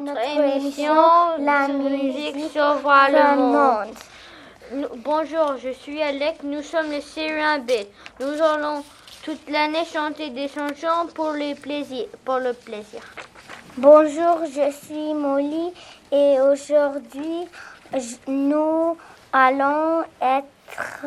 notre, 0.00 0.56
émission, 0.56 0.94
La 1.38 1.68
musique 1.68 2.50
sauvera 2.52 3.08
le 3.10 3.36
monde. 3.36 3.94
bonjour, 5.04 5.56
je 5.62 5.70
suis 5.70 6.00
Alec, 6.02 6.42
nous 6.42 6.62
sommes 6.62 6.90
le 6.90 6.98
C1B. 6.98 7.86
Nous 8.20 8.42
allons 8.42 8.82
toute 9.22 9.48
l'année 9.50 9.84
chanter 9.84 10.30
des 10.30 10.48
chansons 10.48 11.08
pour, 11.14 11.32
les 11.32 11.54
plaisirs, 11.54 12.06
pour 12.24 12.38
le 12.38 12.52
plaisir. 12.52 13.00
Bonjour, 13.76 14.40
je 14.46 14.70
suis 14.72 15.14
Molly 15.14 15.72
et 16.10 16.40
aujourd'hui 16.40 17.46
nous 18.26 18.96
allons 19.32 20.02
être 20.20 21.04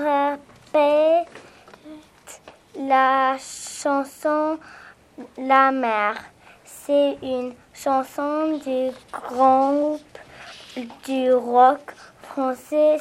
la 2.76 3.38
chanson 3.40 4.58
La 5.38 5.72
mer. 5.72 6.33
C'est 6.86 7.18
une 7.22 7.54
chanson 7.74 8.58
du 8.58 8.92
groupe 9.10 10.02
du 11.06 11.32
rock 11.32 11.94
français. 12.24 12.98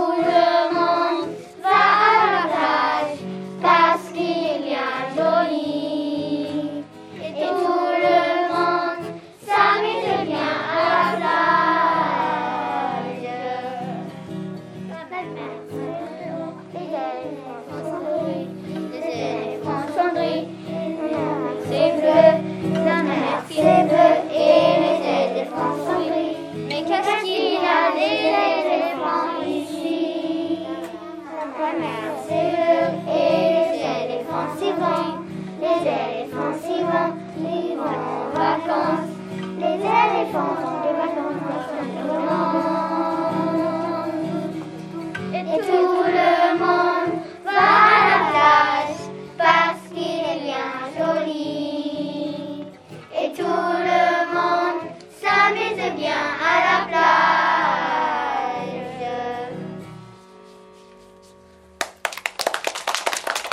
les 35.61 35.81
éléphants 35.81 36.53
s'y 36.61 36.81
vont, 36.81 37.15
ils 37.37 37.77
vont 37.77 37.83
en 37.83 38.29
vacances. 38.33 39.09
Les 39.59 39.75
éléphants 39.75 40.76